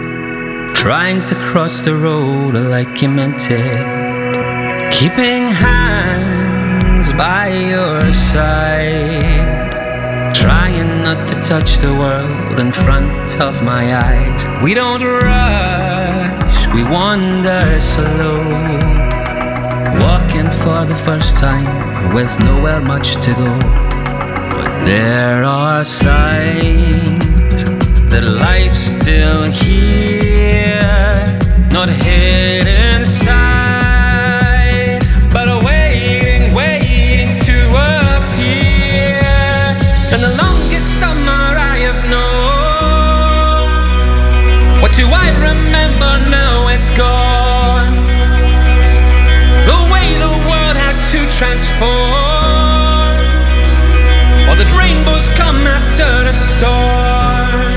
trying 0.76 1.24
to 1.24 1.36
cross 1.36 1.82
the 1.82 1.96
road 1.96 2.56
like 2.56 3.02
you 3.02 3.10
meant 3.10 3.48
it. 3.52 4.92
Keeping 4.92 5.48
hands 5.48 7.14
by 7.14 7.50
your 7.74 8.02
side. 8.14 9.72
Trying 10.34 11.04
not 11.04 11.28
to 11.28 11.36
touch 11.36 11.78
the 11.78 11.94
world 11.94 12.58
in 12.58 12.72
front 12.72 13.40
of 13.40 13.62
my 13.62 13.96
eyes. 13.96 14.46
We 14.64 14.74
don't 14.74 15.04
rush, 15.04 16.68
we 16.74 16.84
wander 16.84 17.80
slow. 17.80 18.93
For 20.64 20.86
the 20.86 20.96
first 20.96 21.36
time 21.36 22.14
with 22.14 22.40
nowhere 22.40 22.80
much 22.80 23.16
to 23.16 23.34
go. 23.34 23.60
But 24.56 24.86
there 24.86 25.44
are 25.44 25.84
signs 25.84 27.66
that 28.10 28.24
life's 28.24 28.80
still 28.80 29.44
here, 29.52 31.38
not 31.70 31.90
hid 31.90 32.83
storm. 56.34 57.74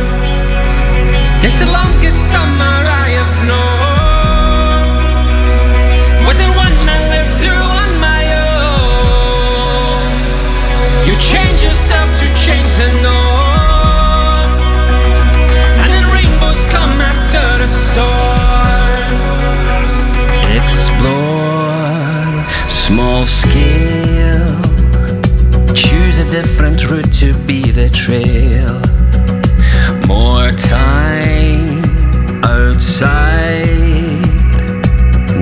Yes, 1.43 1.55
the 1.59 1.67
longest 1.67 2.19
summer 2.33 2.79
I 3.05 3.09
have 3.21 3.37
known 3.51 3.77
wasn't 6.27 6.53
one 6.57 6.77
I 6.97 7.01
lived 7.15 7.35
through 7.41 7.67
on 7.83 7.91
my 8.09 8.23
own. 8.51 10.07
You 11.07 11.15
change 11.33 11.59
yourself 11.63 12.09
to 12.21 12.27
change 12.45 12.73
the 12.83 12.91
norm, 13.07 14.51
and 15.83 15.89
then 15.95 16.05
rainbows 16.17 16.63
come 16.75 17.01
after 17.13 17.45
the 17.63 17.69
storm. 17.87 19.13
Explore 20.59 22.27
small 22.69 23.23
different 26.43 26.91
route 26.91 27.15
to 27.15 27.33
be 27.47 27.71
the 27.71 27.89
trail. 27.89 28.75
More 30.07 30.51
time 30.53 31.83
outside. 32.45 33.71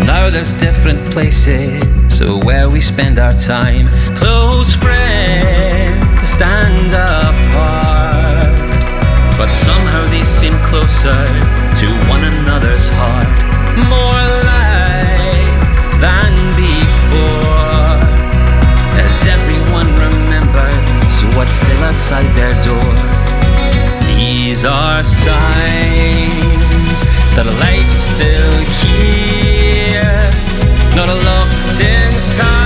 Now 0.06 0.30
there's 0.30 0.54
different 0.54 1.10
places 1.10 1.82
So 2.16 2.38
where 2.46 2.70
we 2.70 2.80
spend 2.80 3.18
our 3.18 3.34
time. 3.34 3.88
Close 4.20 4.76
friends 4.76 6.20
stand 6.36 6.92
apart. 6.92 8.54
But 9.36 9.50
somehow 9.50 10.02
they 10.14 10.22
seem 10.22 10.54
closer 10.70 11.22
to 11.80 11.86
one 12.14 12.22
another's 12.22 12.86
heart. 12.98 13.34
More 13.94 14.13
still 21.54 21.82
outside 21.84 22.30
their 22.34 22.54
door. 22.68 22.94
These 24.16 24.64
are 24.64 25.02
signs 25.02 26.98
that 27.34 27.46
light's 27.62 28.00
still 28.12 28.54
here, 28.82 30.30
not 30.96 31.08
locked 31.30 31.80
inside, 31.80 32.63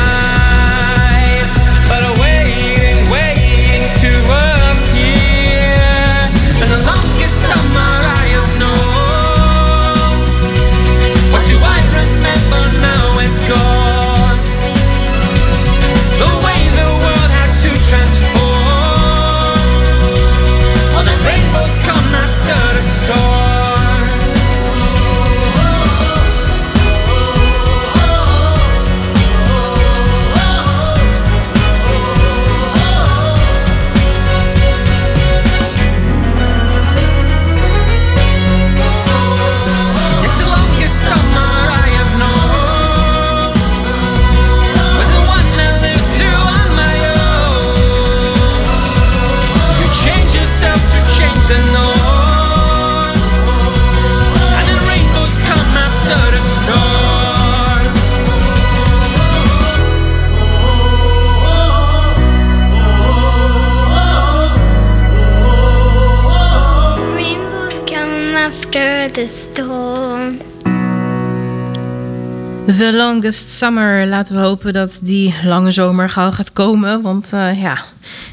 Longest 72.98 73.50
Summer. 73.50 74.06
Laten 74.06 74.34
we 74.34 74.40
hopen 74.40 74.72
dat 74.72 75.00
die 75.02 75.34
lange 75.44 75.70
zomer 75.70 76.10
gauw 76.10 76.30
gaat 76.30 76.52
komen. 76.52 77.02
Want 77.02 77.32
eh, 77.32 77.62
ja, 77.62 77.78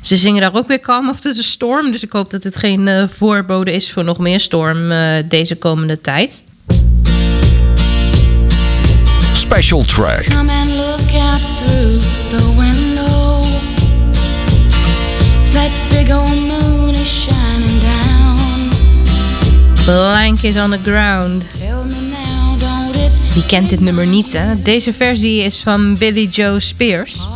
ze 0.01 0.17
zingen 0.17 0.41
daar 0.41 0.53
ook 0.53 0.67
weer 0.67 0.79
Calm 0.79 1.09
After 1.09 1.33
the 1.33 1.43
Storm. 1.43 1.91
Dus 1.91 2.03
ik 2.03 2.11
hoop 2.11 2.31
dat 2.31 2.43
het 2.43 2.55
geen 2.55 2.87
eh, 2.87 3.03
voorbode 3.07 3.71
is 3.71 3.91
voor 3.91 4.03
nog 4.03 4.17
meer 4.17 4.39
storm 4.39 4.91
eh, 4.91 5.23
deze 5.27 5.55
komende 5.55 6.01
tijd. 6.01 6.43
Special 9.33 9.83
track. 9.83 10.23
Come 10.23 10.51
and 10.51 10.69
look 10.69 11.21
out 11.21 11.41
through 11.57 11.99
the 12.29 12.53
window. 12.57 13.43
That 15.53 15.69
big 15.89 16.15
old 16.15 16.47
moon 16.47 16.95
is 16.95 17.23
shining 17.23 17.81
down. 17.81 18.69
Blanket 19.85 20.57
on 20.57 20.71
the 20.71 20.79
Ground. 20.83 21.43
Wie 23.35 23.45
kent 23.45 23.69
dit 23.69 23.79
nummer 23.79 24.07
niet, 24.07 24.33
hè? 24.33 24.61
Deze 24.61 24.93
versie 24.93 25.43
is 25.43 25.61
van 25.61 25.97
Billy 25.97 26.27
Joe 26.27 26.59
Spears. 26.59 27.27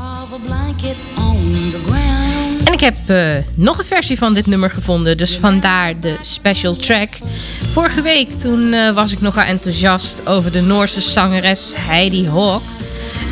En 2.64 2.74
ik 2.74 2.80
heb 2.80 2.96
eh, 3.08 3.18
nog 3.54 3.78
een 3.78 3.86
versie 3.86 4.18
van 4.18 4.34
dit 4.34 4.46
nummer 4.46 4.70
gevonden, 4.70 5.18
dus 5.18 5.38
vandaar 5.38 6.00
de 6.00 6.18
special 6.20 6.76
track. 6.76 7.10
Vorige 7.72 8.02
week 8.02 8.32
toen 8.32 8.74
eh, 8.74 8.94
was 8.94 9.12
ik 9.12 9.22
nogal 9.22 9.44
enthousiast 9.44 10.28
over 10.28 10.52
de 10.52 10.62
Noorse 10.62 11.02
zangeres 11.02 11.74
Heidi 11.78 12.28
Hawk. 12.28 12.64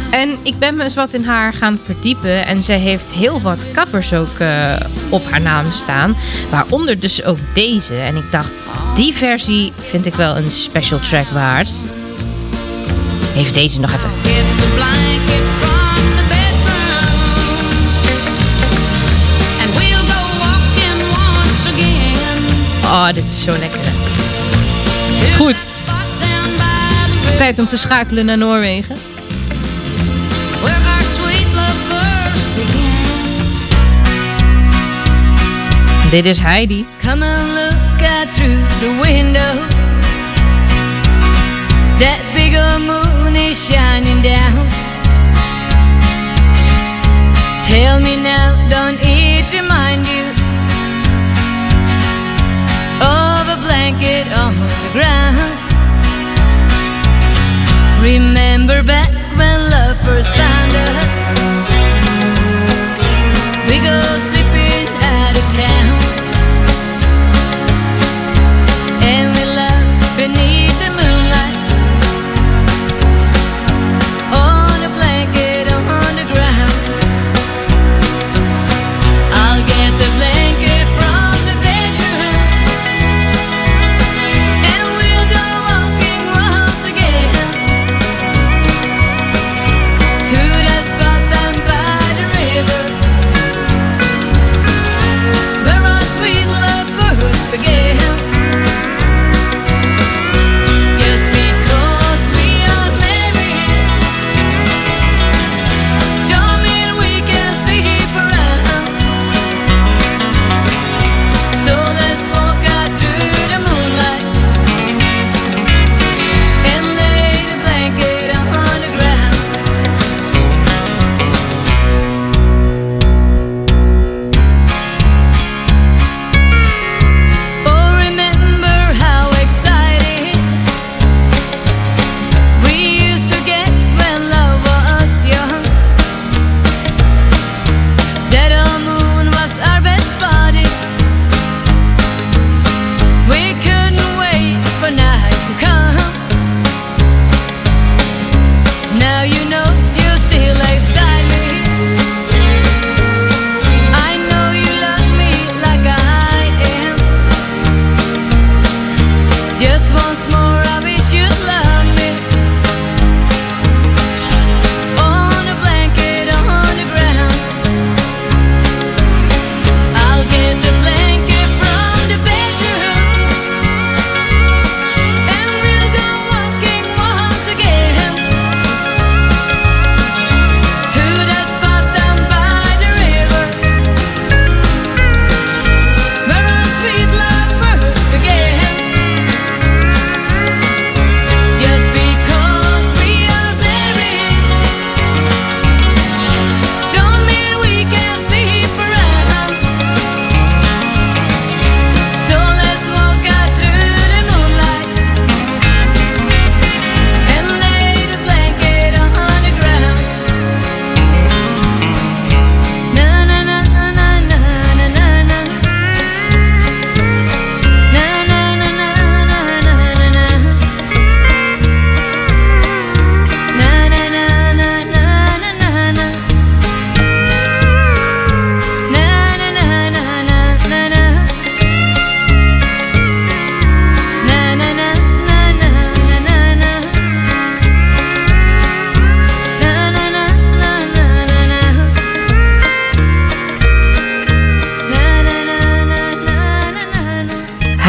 En 0.10 0.38
ik 0.44 0.60
ben 0.60 0.76
me 0.76 0.84
eens 0.84 0.96
wat 0.96 1.14
in 1.14 1.24
haar 1.24 1.54
gaan 1.54 1.80
verdiepen 1.84 2.46
en 2.46 2.64
ze 2.64 2.72
heeft 2.72 3.14
heel 3.14 3.42
wat 3.42 3.66
covers 3.74 4.14
ook 4.14 4.40
eh, 4.40 4.76
op 5.10 5.30
haar 5.30 5.42
naam 5.42 5.72
staan. 5.72 6.16
Waaronder 6.50 7.00
dus 7.00 7.24
ook 7.24 7.40
deze. 7.54 7.96
En 7.96 8.16
ik 8.16 8.32
dacht, 8.32 8.66
die 8.96 9.14
versie 9.14 9.74
vind 9.76 10.06
ik 10.06 10.14
wel 10.14 10.38
een 10.38 10.52
special 10.52 11.00
track 11.00 11.28
waard. 11.30 11.88
Even 13.38 13.54
deze 13.54 13.80
nog 13.80 13.94
even. 13.94 14.10
Oh, 22.84 23.08
dit 23.14 23.24
is 23.32 23.44
zo 23.44 23.52
lekker. 23.60 23.80
Goed. 25.36 25.56
Tijd 27.38 27.60
om 27.60 27.68
te 27.68 27.78
schakelen 27.78 28.26
naar 28.26 28.38
Noorwegen. 28.38 28.96
Dit 36.10 36.26
is 36.26 36.40
Heidi. 36.40 36.86
Come 37.02 37.26
and 37.26 37.48
look 37.54 38.10
out 38.10 38.34
through 38.34 38.80
the 38.80 39.00
window. 39.02 39.77
That 41.98 42.22
bigger 42.38 42.78
moon 42.86 43.34
is 43.36 43.58
shining 43.58 44.22
down. 44.22 44.70
Tell 47.66 48.00
me 48.00 48.16
now, 48.16 48.54
don't 48.70 49.00
it 49.02 49.50
remind 49.52 50.06
you 50.06 50.26
of 53.02 53.44
a 53.50 53.58
blanket 53.66 54.30
on 54.30 54.54
the 54.62 54.90
ground? 54.94 55.52
Remember 58.06 58.84
back 58.84 59.10
when 59.36 59.70
love 59.70 59.98
first 60.06 60.30
found 60.38 60.72
us? 60.94 61.26
We 63.68 63.82
go 63.82 63.98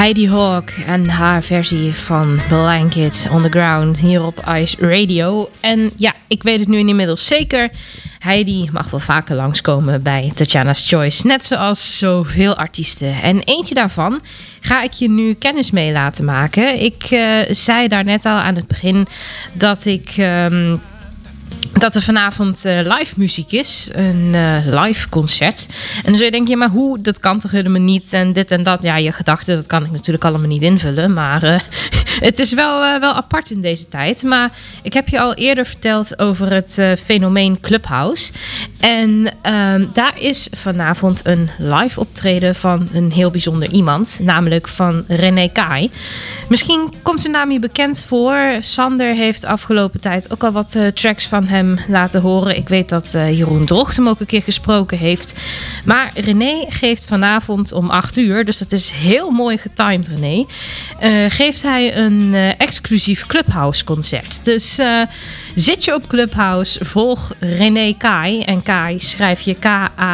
Heidi 0.08 0.28
Hawk 0.28 0.70
en 0.86 1.08
haar 1.08 1.42
versie 1.42 1.94
van 1.94 2.40
Blanket 2.48 3.28
on 3.30 3.42
the 3.42 3.48
Ground 3.48 4.00
hier 4.00 4.26
op 4.26 4.44
Ice 4.54 4.76
Radio. 4.80 5.50
En 5.60 5.90
ja, 5.96 6.14
ik 6.28 6.42
weet 6.42 6.60
het 6.60 6.68
nu 6.68 6.78
inmiddels 6.78 7.26
zeker. 7.26 7.70
Heidi 8.18 8.68
mag 8.72 8.90
wel 8.90 9.00
vaker 9.00 9.36
langskomen 9.36 10.02
bij 10.02 10.32
Tatjana's 10.34 10.88
Choice. 10.88 11.26
Net 11.26 11.44
zoals 11.44 11.98
zoveel 11.98 12.56
artiesten. 12.56 13.22
En 13.22 13.40
eentje 13.40 13.74
daarvan 13.74 14.20
ga 14.60 14.82
ik 14.82 14.92
je 14.92 15.10
nu 15.10 15.34
kennis 15.34 15.70
mee 15.70 15.92
laten 15.92 16.24
maken. 16.24 16.82
Ik 16.82 17.04
eh, 17.04 17.28
zei 17.50 17.88
daar 17.88 18.04
net 18.04 18.24
al 18.24 18.36
aan 18.36 18.54
het 18.54 18.68
begin 18.68 19.06
dat 19.52 19.84
ik. 19.84 20.14
ehm, 20.16 20.76
dat 21.72 21.94
er 21.94 22.02
vanavond 22.02 22.64
eh, 22.64 22.80
live 22.82 23.14
muziek 23.16 23.52
is. 23.52 23.90
Een 23.92 24.34
eh, 24.34 24.84
live 24.84 25.08
concert. 25.08 25.66
En 25.96 26.02
dan 26.04 26.14
zul 26.14 26.24
je 26.24 26.30
denken, 26.30 26.50
ja, 26.50 26.56
maar 26.56 26.68
hoe? 26.68 27.00
Dat 27.00 27.20
kan 27.20 27.38
toch 27.38 27.50
helemaal 27.50 27.80
niet? 27.80 28.12
En 28.12 28.32
dit 28.32 28.50
en 28.50 28.62
dat. 28.62 28.82
Ja, 28.82 28.96
je 28.96 29.12
gedachten, 29.12 29.56
dat 29.56 29.66
kan 29.66 29.84
ik 29.84 29.90
natuurlijk 29.90 30.24
allemaal 30.24 30.48
niet 30.48 30.62
invullen. 30.62 31.12
Maar 31.12 31.42
eh, 31.42 31.60
het 32.28 32.38
is 32.38 32.52
wel, 32.52 33.00
wel 33.00 33.12
apart 33.12 33.50
in 33.50 33.60
deze 33.60 33.88
tijd. 33.88 34.22
Maar 34.22 34.50
ik 34.82 34.92
heb 34.92 35.08
je 35.08 35.20
al 35.20 35.34
eerder 35.34 35.66
verteld 35.66 36.18
over 36.18 36.52
het 36.52 36.80
fenomeen 37.04 37.60
Clubhouse. 37.60 38.32
En 38.80 39.28
ehm, 39.42 39.84
daar 39.92 40.20
is 40.20 40.48
vanavond 40.56 41.20
een 41.24 41.50
live 41.58 42.00
optreden 42.00 42.54
van 42.54 42.88
een 42.92 43.12
heel 43.12 43.30
bijzonder 43.30 43.70
iemand. 43.70 44.20
Namelijk 44.22 44.68
van 44.68 45.04
René 45.08 45.48
Kai. 45.48 45.90
Misschien 46.48 46.92
komt 47.02 47.20
zijn 47.20 47.32
naam 47.32 47.50
je 47.50 47.58
bekend 47.58 48.04
voor. 48.06 48.56
Sander 48.60 49.14
heeft 49.14 49.44
afgelopen 49.44 50.00
tijd 50.00 50.30
ook 50.32 50.44
al 50.44 50.50
wat 50.50 50.78
tracks 50.94 51.26
van 51.26 51.46
hem 51.46 51.57
laten 51.88 52.20
horen. 52.20 52.56
Ik 52.56 52.68
weet 52.68 52.88
dat 52.88 53.14
eh, 53.14 53.38
Jeroen 53.38 53.64
Drocht 53.64 53.96
hem 53.96 54.08
ook 54.08 54.20
een 54.20 54.26
keer 54.26 54.42
gesproken 54.42 54.98
heeft. 54.98 55.34
Maar 55.84 56.10
René 56.14 56.64
geeft 56.68 57.06
vanavond 57.06 57.72
om 57.72 57.90
8 57.90 58.16
uur, 58.16 58.44
dus 58.44 58.58
dat 58.58 58.72
is 58.72 58.90
heel 58.90 59.30
mooi 59.30 59.58
getimed 59.58 60.08
René, 60.08 60.46
eh, 60.98 61.24
geeft 61.28 61.62
hij 61.62 61.96
een 61.96 62.34
eh, 62.34 62.60
exclusief 62.60 63.26
Clubhouse 63.26 63.84
concert. 63.84 64.44
Dus 64.44 64.78
zit 65.54 65.84
je 65.84 65.94
op 65.94 66.08
Clubhouse, 66.08 66.84
volg 66.84 67.34
René 67.38 67.94
Kai. 67.98 68.40
En 68.40 68.62
Kai 68.62 69.00
schrijf 69.00 69.40
je 69.40 69.54
K-A-A-I-J. 69.54 70.04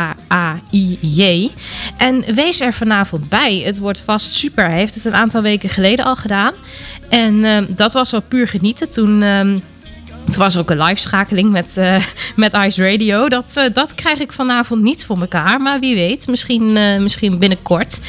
En 1.97 2.35
wees 2.35 2.61
er 2.61 2.73
vanavond 2.73 3.29
bij. 3.29 3.63
Het 3.65 3.79
wordt 3.79 4.01
vast 4.01 4.35
super. 4.35 4.65
Hij 4.69 4.79
heeft 4.79 4.95
het 4.95 5.05
een 5.05 5.15
aantal 5.15 5.43
weken 5.43 5.69
geleden 5.69 6.05
al 6.05 6.17
gedaan. 6.17 6.53
En 7.09 7.67
dat 7.77 7.93
was 7.93 8.15
al 8.15 8.23
puur 8.23 8.49
genieten 8.49 8.91
toen... 8.91 9.23
ehm, 9.23 9.57
het 10.25 10.37
was 10.37 10.57
ook 10.57 10.71
een 10.71 10.83
live 10.83 11.01
schakeling 11.01 11.51
met, 11.51 11.77
eh, 11.77 11.97
met 12.37 12.55
Ice 12.55 12.91
Radio. 12.91 13.29
Dat, 13.29 13.51
eh, 13.55 13.65
dat 13.73 13.95
krijg 13.95 14.21
ik 14.21 14.33
vanavond 14.33 14.83
niet 14.83 15.05
voor 15.05 15.21
elkaar. 15.21 15.61
Maar 15.61 15.81
wie 15.81 15.95
weet, 15.95 16.27
misschien, 16.27 16.77
eh, 16.77 16.99
misschien 16.99 17.39
binnenkort. 17.39 18.01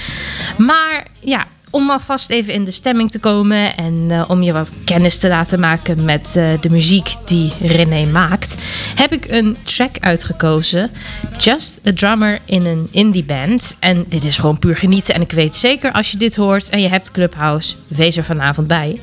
Maar 0.58 1.08
ja, 1.20 1.46
om 1.70 1.90
alvast 1.90 2.30
even 2.30 2.54
in 2.54 2.64
de 2.64 2.72
stemming 2.72 3.12
te 3.12 3.20
komen 3.20 3.78
en 3.78 4.26
om 4.28 4.44
je 4.44 4.54
wat 4.54 4.72
kennis 4.86 5.18
te 5.18 5.28
laten 5.28 5.60
maken 5.60 6.06
met 6.06 6.32
de 6.62 6.70
muziek 6.70 7.16
die 7.26 7.54
René 7.62 8.06
maakt, 8.06 8.56
heb 8.96 9.12
ik 9.12 9.28
een 9.28 9.58
track 9.64 9.96
uitgekozen. 10.00 10.92
Just 11.38 11.80
a 11.88 11.92
drummer 11.94 12.40
in 12.46 12.66
een 12.66 12.88
indie 12.92 13.24
band. 13.24 13.76
En 13.80 14.06
dit 14.08 14.24
is 14.24 14.38
gewoon 14.38 14.60
puur 14.60 14.76
genieten. 14.76 15.14
En 15.14 15.22
ik 15.22 15.32
weet 15.32 15.56
zeker 15.56 15.92
als 15.92 16.12
je 16.12 16.18
dit 16.18 16.36
hoort 16.36 16.70
en 16.70 16.82
je 16.82 16.88
hebt 16.88 17.12
Clubhouse, 17.12 17.76
wees 17.88 18.18
er 18.18 18.24
vanavond 18.24 18.68
bij. 18.68 19.00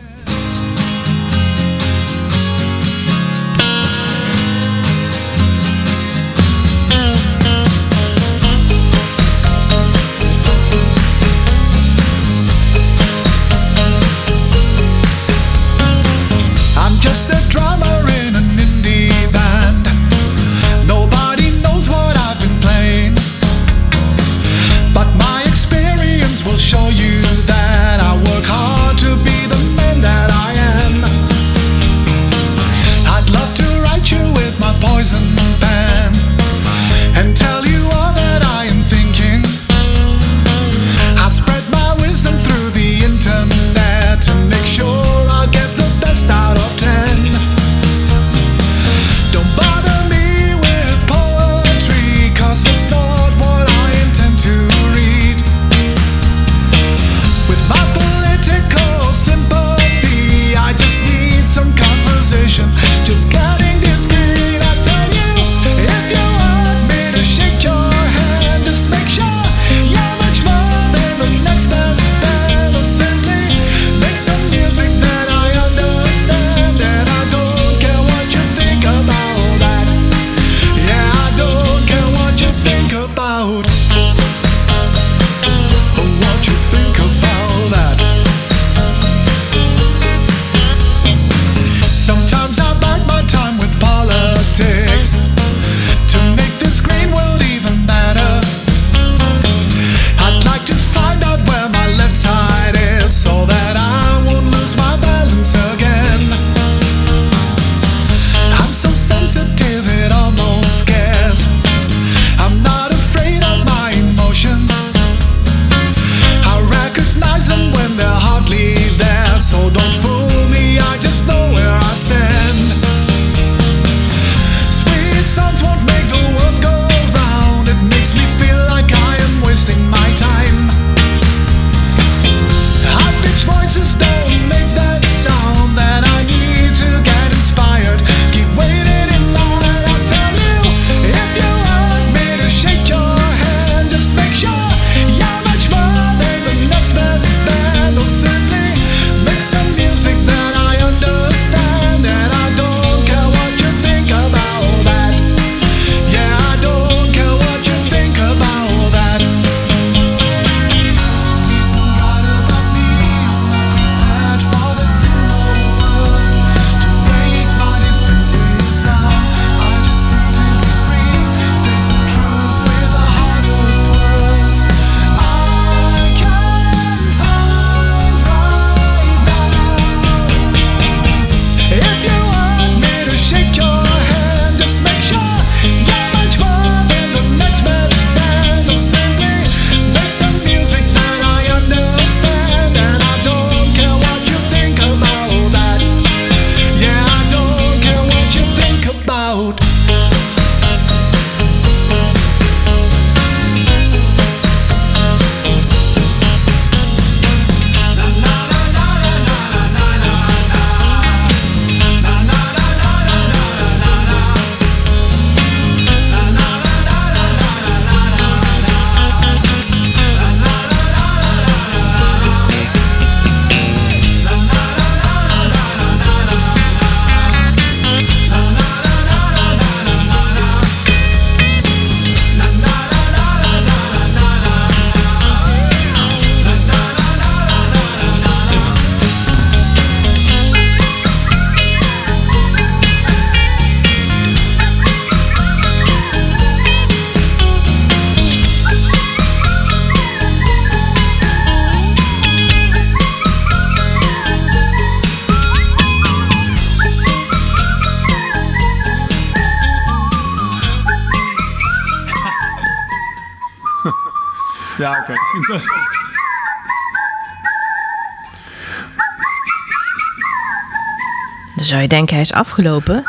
Dan 271.54 271.64
zou 271.64 271.82
je 271.82 271.88
denken, 271.88 272.14
hij 272.14 272.24
is 272.24 272.32
afgelopen. 272.32 273.04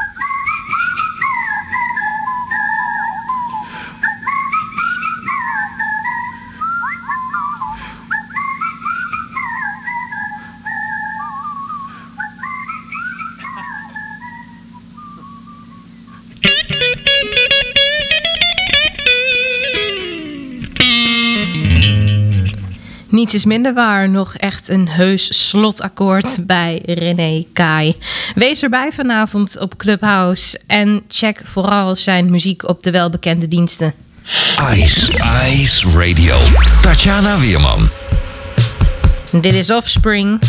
Is 23.34 23.46
minder 23.46 23.74
waar. 23.74 24.10
Nog 24.10 24.36
echt 24.36 24.70
een 24.70 24.90
heus 24.90 25.48
slotakkoord 25.48 26.38
bij 26.48 26.82
René 26.86 27.46
Kai. 27.54 27.96
Wees 28.36 28.64
erbij 28.64 28.92
vanavond 28.92 29.60
op 29.60 29.78
Clubhouse 29.78 30.60
en 30.68 31.04
check 31.08 31.42
vooral 31.44 31.96
zijn 31.96 32.30
muziek 32.30 32.68
op 32.68 32.84
de 32.84 32.92
welbekende 32.92 33.48
diensten. 33.48 33.94
Ice, 34.74 35.12
Ice 35.50 35.90
Radio. 35.98 36.36
Tatjana 36.82 37.40
Wierman. 37.40 37.90
Dit 39.32 39.54
is 39.54 39.72
Offspring. 39.72 40.40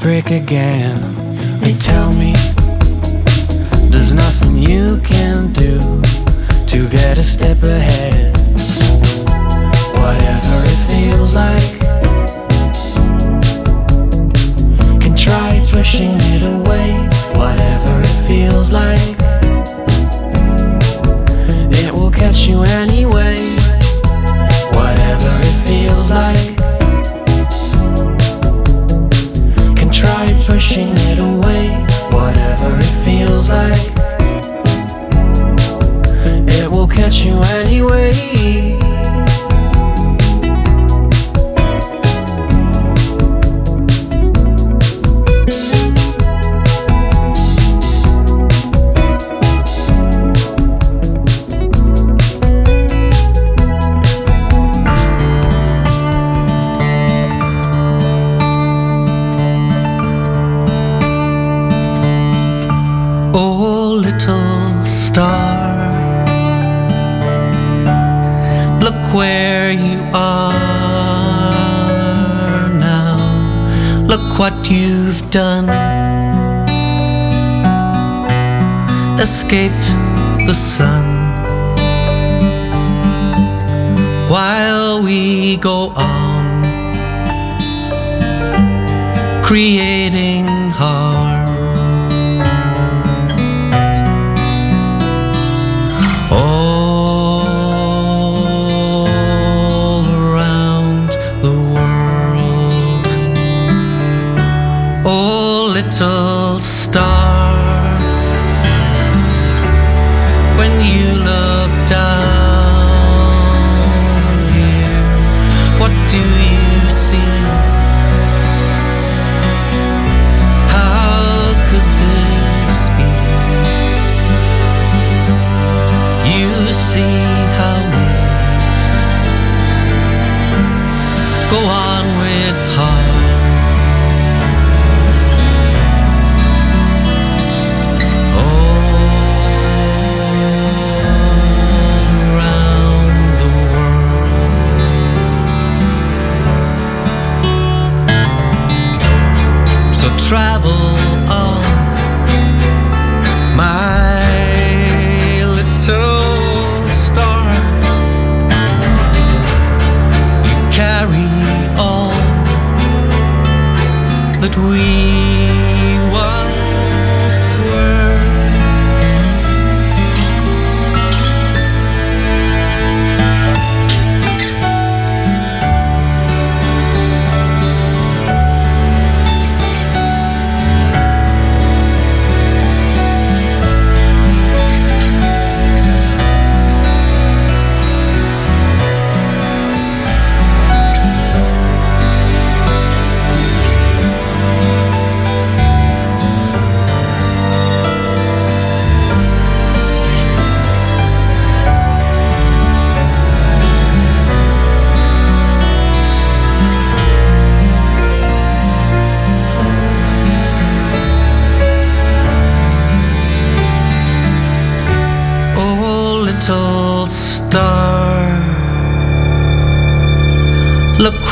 break 0.00 0.30
again. 0.30 1.19
creating 89.50 90.49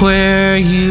where 0.01 0.57
you 0.57 0.88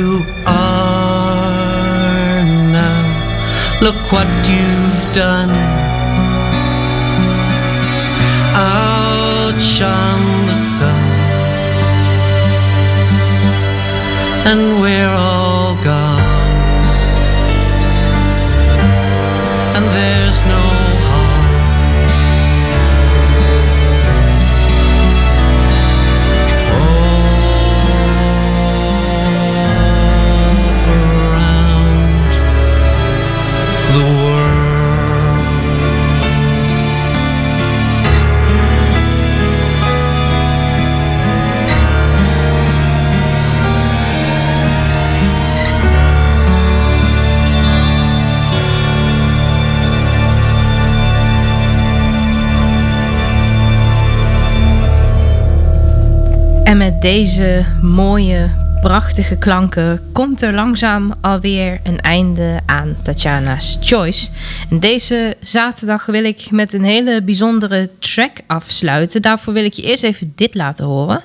deze 57.08 57.66
mooie, 57.82 58.50
prachtige 58.82 59.38
klanken 59.38 60.02
komt 60.12 60.42
er 60.42 60.54
langzaam 60.54 61.14
alweer 61.22 61.80
een 61.84 62.00
einde 62.00 62.60
aan 62.66 62.96
Tatjana's 63.04 63.78
Choice. 63.82 64.30
En 64.70 64.80
deze 64.80 65.36
zaterdag 65.40 66.06
wil 66.06 66.24
ik 66.24 66.52
met 66.52 66.74
een 66.74 66.84
hele 66.84 67.24
bijzondere 67.24 67.90
track 68.00 68.38
afsluiten. 68.48 69.22
Daarvoor 69.22 69.54
wil 69.54 69.64
ik 69.66 69.74
je 69.74 69.82
eerst 69.82 70.04
even 70.04 70.34
dit 70.36 70.56
laten 70.56 70.86
horen. 70.86 71.22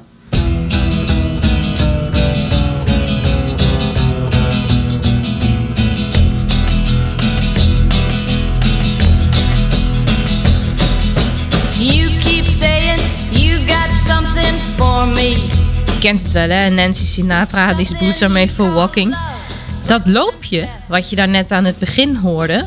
Kent 16.02 16.22
het 16.22 16.32
wel, 16.32 16.48
hè? 16.48 16.68
Nancy 16.68 17.04
Sinatra, 17.04 17.74
These 17.74 17.96
Boots 17.96 18.22
Are 18.22 18.32
Made 18.32 18.52
For 18.52 18.72
Walking. 18.72 19.16
Dat 19.86 20.00
loopje, 20.04 20.68
wat 20.86 21.10
je 21.10 21.16
daar 21.16 21.28
net 21.28 21.52
aan 21.52 21.64
het 21.64 21.78
begin 21.78 22.16
hoorde, 22.16 22.64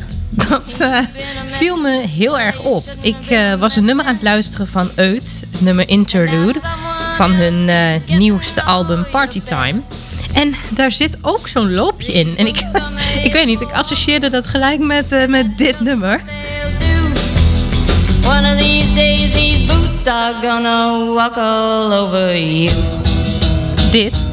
dat 0.48 0.76
eh, 0.80 0.98
viel 1.44 1.76
me 1.76 2.06
heel 2.08 2.38
erg 2.38 2.60
op. 2.60 2.84
Ik 3.00 3.26
eh, 3.28 3.54
was 3.54 3.76
een 3.76 3.84
nummer 3.84 4.04
aan 4.04 4.14
het 4.14 4.22
luisteren 4.22 4.68
van 4.68 4.90
Eut, 4.94 5.44
het 5.50 5.60
nummer 5.60 5.88
Interlude, 5.88 6.58
van 7.12 7.32
hun 7.32 7.68
eh, 7.68 8.16
nieuwste 8.18 8.62
album 8.62 9.06
Partytime. 9.10 9.80
En 10.32 10.54
daar 10.70 10.92
zit 10.92 11.18
ook 11.22 11.48
zo'n 11.48 11.74
loopje 11.74 12.12
in. 12.12 12.34
En 12.36 12.46
ik, 12.46 12.62
ik 13.28 13.32
weet 13.32 13.46
niet, 13.46 13.60
ik 13.60 13.72
associeerde 13.72 14.30
dat 14.30 14.46
gelijk 14.46 14.80
met, 14.80 15.26
met 15.28 15.58
dit 15.58 15.80
nummer. 15.80 16.22
One 18.24 18.52
of 18.52 18.58
these 18.58 18.94
days, 18.94 19.32
these 19.32 19.64
boots 19.64 20.06
are 20.06 20.34
gonna 20.42 21.04
walk 21.14 21.36
all 21.36 21.92
over 21.92 22.38
you. 22.38 22.95
Dit. 23.90 24.26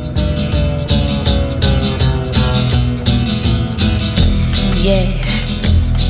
Yeah. 4.83 5.23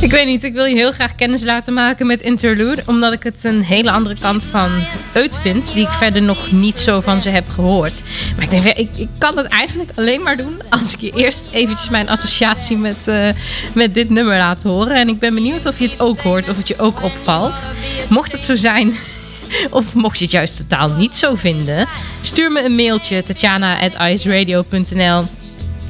Ik 0.03 0.11
weet 0.11 0.25
niet, 0.25 0.43
ik 0.43 0.53
wil 0.53 0.65
je 0.65 0.75
heel 0.75 0.91
graag 0.91 1.15
kennis 1.15 1.43
laten 1.43 1.73
maken 1.73 2.07
met 2.07 2.21
Interlude. 2.21 2.83
Omdat 2.85 3.13
ik 3.13 3.23
het 3.23 3.43
een 3.43 3.61
hele 3.61 3.91
andere 3.91 4.15
kant 4.19 4.45
van 4.45 4.71
Eut 5.13 5.39
vind. 5.41 5.73
Die 5.73 5.83
ik 5.83 5.91
verder 5.91 6.21
nog 6.21 6.51
niet 6.51 6.79
zo 6.79 7.01
van 7.01 7.21
ze 7.21 7.29
heb 7.29 7.49
gehoord. 7.49 8.01
Maar 8.35 8.43
ik 8.43 8.49
denk, 8.49 8.65
ik, 8.65 8.89
ik 8.95 9.07
kan 9.17 9.37
het 9.37 9.45
eigenlijk 9.45 9.91
alleen 9.95 10.21
maar 10.21 10.37
doen 10.37 10.61
als 10.69 10.93
ik 10.93 11.01
je 11.01 11.11
eerst 11.15 11.43
eventjes 11.51 11.89
mijn 11.89 12.09
associatie 12.09 12.77
met, 12.77 13.07
eh, 13.07 13.29
met 13.73 13.93
dit 13.93 14.09
nummer 14.09 14.37
laat 14.37 14.63
horen. 14.63 14.95
En 14.95 15.09
ik 15.09 15.19
ben 15.19 15.33
benieuwd 15.33 15.65
of 15.65 15.79
je 15.79 15.85
het 15.85 15.99
ook 15.99 16.19
hoort, 16.19 16.49
of 16.49 16.57
het 16.57 16.67
je 16.67 16.79
ook 16.79 17.03
opvalt. 17.03 17.69
Mocht 18.09 18.31
het 18.31 18.43
zo 18.43 18.55
zijn, 18.55 18.93
of 19.69 19.93
mocht 19.93 20.17
je 20.17 20.23
het 20.23 20.33
juist 20.33 20.57
totaal 20.57 20.89
niet 20.89 21.15
zo 21.15 21.35
vinden, 21.35 21.87
stuur 22.21 22.51
me 22.51 22.63
een 22.63 22.75
mailtje 22.75 23.23
tatjana.iceradio.nl 23.23 25.25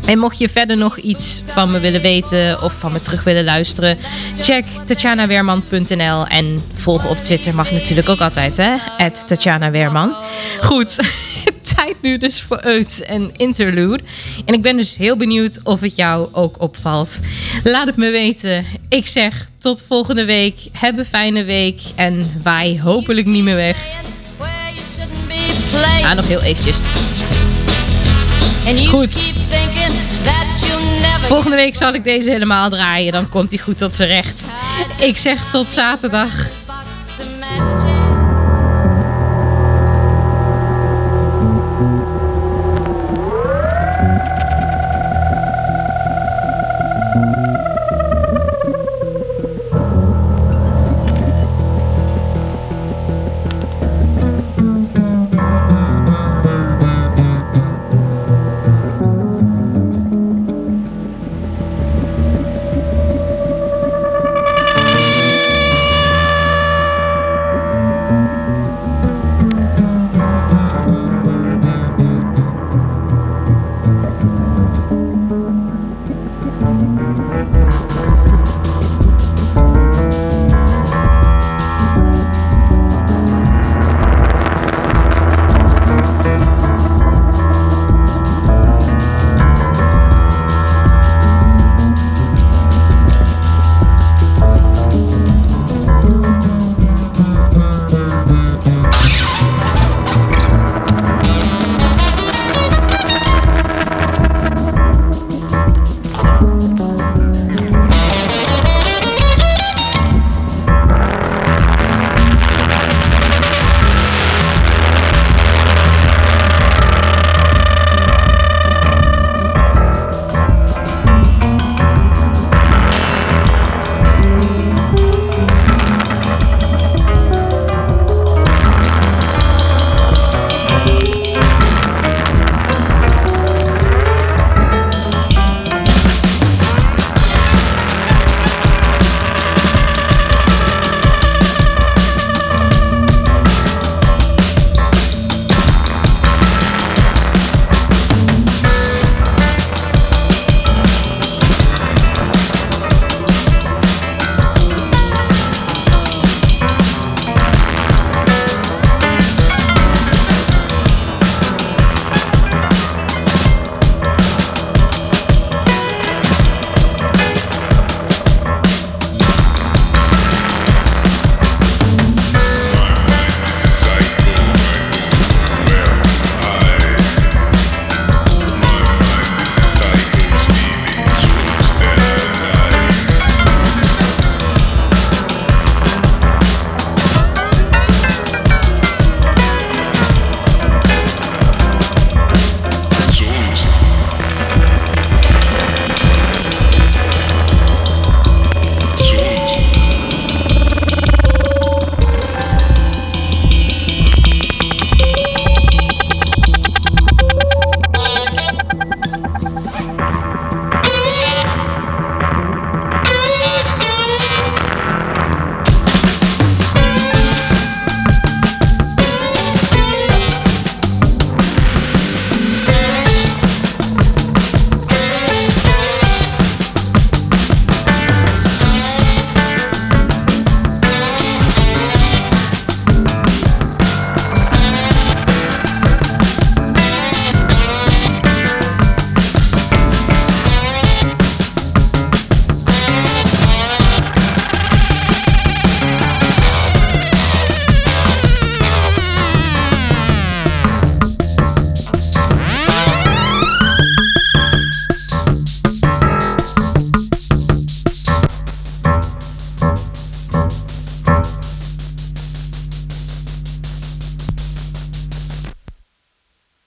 en 0.06 0.20
mocht 0.20 0.38
je 0.38 0.50
verder 0.50 0.78
nog 0.78 0.98
iets 0.98 1.42
van 1.46 1.72
me 1.72 1.80
willen 1.80 2.02
weten 2.02 2.62
of 2.62 2.74
van 2.74 2.92
me 2.92 3.00
terug 3.00 3.24
willen 3.24 3.44
luisteren, 3.44 3.98
check 4.40 4.66
tatjanaweerman.nl 4.86 6.28
en 6.28 6.64
volgen 6.74 7.10
op 7.10 7.18
Twitter 7.18 7.56
mag 7.56 7.72
natuurlijk 7.72 8.10
ook 8.10 8.22
altijd, 8.22 8.58
hè? 8.58 8.76
Tatjana 9.26 9.72
Weerman. 9.72 10.16
Goed, 10.62 11.00
tijd 11.76 11.96
nu 12.02 12.18
dus 12.18 12.42
voor 12.42 12.60
Eut 12.64 13.04
en 13.04 13.32
Interlude. 13.36 14.04
En 14.46 14.54
ik 14.54 14.62
ben 14.62 14.78
dus 14.78 14.98
heel 14.98 15.18
benieuwd 15.18 15.60
of 15.64 15.82
het 15.82 15.96
jou 15.96 16.28
ook 16.32 16.62
opvalt. 16.62 17.20
Laat 17.64 17.88
het 17.88 17.98
me 17.98 18.12
weten. 18.12 18.66
Ik 18.90 19.08
zeg 19.08 19.48
tot 19.60 19.84
volgende 19.88 20.26
week. 20.26 20.60
Heb 20.72 20.98
een 20.98 21.06
fijne 21.06 21.44
week 21.44 21.82
en 21.96 22.32
waai 22.44 22.82
hopelijk 22.82 23.28
niet 23.28 23.44
meer 23.44 23.56
weg. 23.56 23.78
Ah, 26.04 26.16
nog 26.16 26.28
heel 26.28 26.42
eventjes. 26.42 26.78
Goed. 28.88 29.22
Volgende 31.20 31.56
week 31.56 31.76
zal 31.76 31.94
ik 31.94 32.04
deze 32.04 32.30
helemaal 32.30 32.70
draaien. 32.70 33.12
Dan 33.12 33.30
komt 33.30 33.50
hij 33.50 33.60
goed 33.60 33.78
tot 33.78 33.96
zijn 33.96 34.10
recht. 34.10 34.52
Ik 35.00 35.18
zeg 35.18 35.50
tot 35.52 35.70
zaterdag. 35.70 36.50